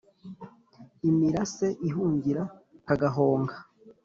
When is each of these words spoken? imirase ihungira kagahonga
imirase 1.09 1.67
ihungira 1.87 2.43
kagahonga 2.87 3.55